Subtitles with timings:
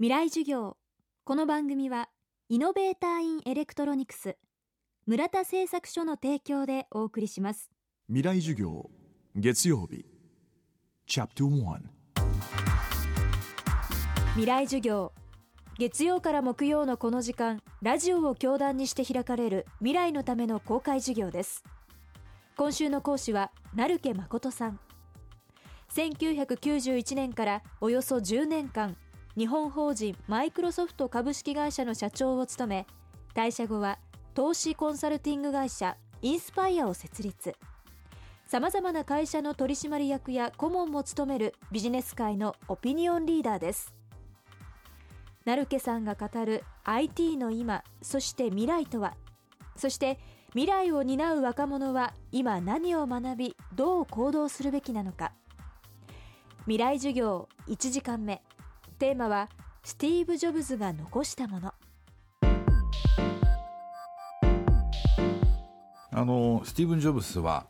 [0.00, 0.76] 未来授業。
[1.22, 2.08] この番組は
[2.48, 4.36] イノベーターインエレクトロニクス
[5.06, 7.70] 村田製作所の提供でお送りします。
[8.08, 8.90] 未来授業
[9.36, 10.04] 月曜日
[11.06, 11.78] チャプト1
[14.32, 15.12] 未来授業
[15.78, 21.62] 月曜から木曜のこの時間ラジオを教壇にして開かれる未来のための公開授業です。
[22.56, 24.80] 今週の講師は成家誠さん。
[25.94, 28.96] 1991年からおよそ10年間
[29.36, 32.86] 日本法人マイクロソフト株式会社の社長を務め
[33.34, 33.98] 退社後は
[34.32, 37.54] 投資コンサルティング会社インスパイアを設立。
[38.46, 43.92] さまざまな会社の取締役や顧問も務めるビジネス界のオピニオンリーダーです。
[45.44, 49.14] 成家さんが語る IT の今そして未来とは。
[49.76, 50.20] そして
[50.50, 55.32] 未来を担う若者は今何を学びどう行動するべきなのか。
[56.66, 58.40] 未来授業1時間目。
[58.94, 59.48] テーマは
[59.82, 61.74] スティーブ・ジョブズが残したもの。
[66.16, 67.66] あのスティーブン・ジョブズは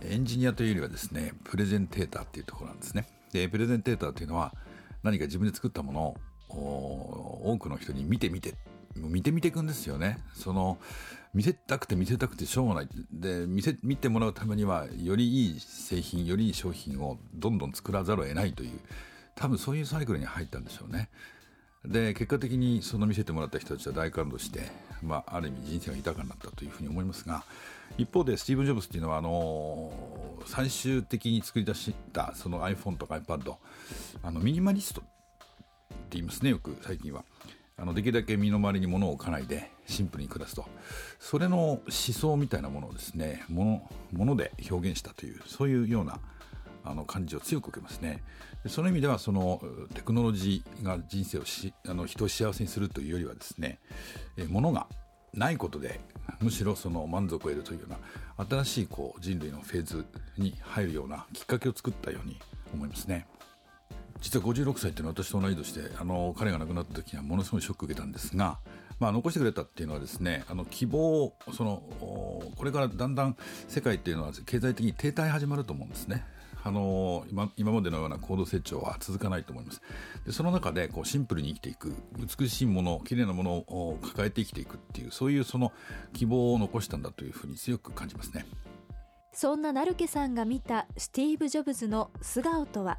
[0.00, 3.06] エンジニアというよりはですねプレゼンテーターっていうところなんですね。
[3.32, 4.52] でプレゼンテーターというのは
[5.04, 6.16] 何か自分で作ったもの
[6.48, 8.54] を多くの人に見て見て
[8.96, 10.18] 見て見ていくんですよね。
[10.34, 10.78] その
[11.32, 12.88] 見せたくて見せたくてしょうがない。
[13.12, 18.80] で見せ見てもらうためにはよりいい製品よりいい商品をどんどん作らざるを得ないという
[19.34, 21.08] 多分そういうサイクルに入ったんでしょうね。
[21.84, 24.70] で結果的にその見せてもらった人たちは大感動して、
[25.02, 27.44] まあ、ある意味人生が豊かになったというふうに思いますが
[27.98, 29.92] 一方でスティーブン・ジョブズっていうのはあの
[30.46, 33.56] 最終的に作り出したその iPhone とか iPad
[34.22, 35.10] あのミニマリストって
[36.10, 37.24] 言いますねよく最近は。
[37.78, 40.66] あのできるだけ身の回りに物を置かないでシンプルに暮らすと。
[41.18, 46.20] それの思想みたいなものをですねものもので表現したというそういうような
[46.84, 48.22] あの感じを強く受けますね
[48.66, 49.60] その意味ではその
[49.94, 53.78] テクノロジーが人生をしあの人を幸せにするというよりはですね
[54.36, 54.86] えものが
[55.34, 56.00] ないことで
[56.40, 57.96] むしろその満足を得るというような
[58.62, 60.04] 新しいこう人類のフェーズ
[60.36, 62.38] に入るようなきっかけを作ったように
[62.72, 63.26] 思いますね。
[64.20, 68.58] 実は56歳っていうのは私と同い年であの彼が亡くなった時にはものすごいショック受けたんですが、
[69.00, 71.82] まあ、残してくれたっていうのはですねあの希望その
[72.56, 76.24] これからだんだん世界っていうのは経済的に停滞始まると思うんですね。
[76.64, 79.82] あの今今までのような高度成長は続かないと思います。
[80.24, 81.94] でその中でこうシンプルに生きていく
[82.38, 85.72] 美しいもの綺麗なものを抱えて生きていくっていうそういうその
[86.12, 88.46] 希望を残したんだというふうに強く感じますね。
[89.32, 92.98] そんな成家さんが見たスティーブ・ジョブズの素顔とは？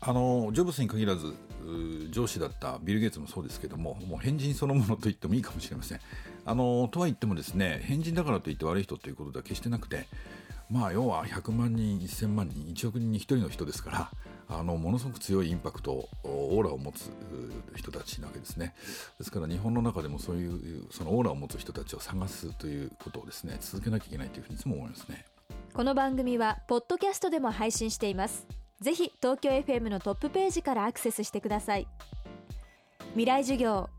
[0.00, 1.32] あのジョブズに限らず
[2.10, 6.00] 上司だったビル・ゲイツもそうですけどももう変人そのものと言ってもいいかもしれません。
[6.44, 10.08] あのとは言ってもですね変人だからといって悪い人ということでは決してなくて
[10.72, 14.10] まあ要は100万人1000万人1億人に1人の人ですから
[14.48, 17.10] あのものすごく強いインパクトオーラを持つ
[17.76, 18.74] 人たちなわけですね。
[19.18, 25.26] ですから日本の中でもそういうそのオーラを持つ人たちを探すということをですね続けなきゃいけないというふうにいつも思いますね。
[25.74, 28.46] この番組はポッドキャストでも配信しています。
[28.80, 31.86] ぜひ東京 FM のトップページからアクセスしてください。
[33.10, 33.90] 未来授業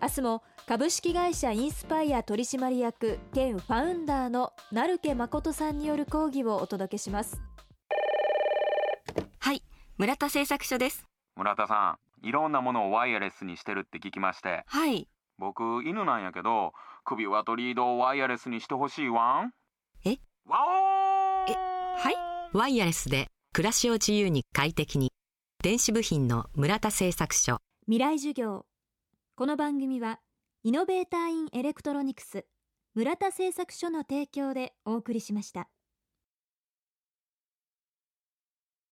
[0.00, 7.42] 明日も株式会社インスパイア取締役兼ファウンダーの成家誠さんによる講義をお届けします。
[9.40, 9.64] はい
[9.98, 11.08] 村田製作所です。
[11.34, 14.62] 村田さんいろんなものをワイヤレスにしてるって聞きまして。
[14.64, 15.08] はい。
[15.38, 16.72] 僕犬なんやけど
[17.04, 19.52] 首輪とリードをワイヤレスにしてほしいわん
[20.04, 20.18] え？
[20.46, 20.58] ワ
[21.46, 21.54] オーえ
[21.98, 22.56] はい？
[22.56, 25.10] ワイヤレスで暮らしを自由に快適に。
[25.64, 27.58] 電子部品の村田製作所。
[27.86, 28.66] 未来授業。
[29.34, 30.20] この番組は
[30.62, 32.44] イノベーターインエレクトロニクス
[32.94, 35.70] 村田製作所の提供でお送りしました。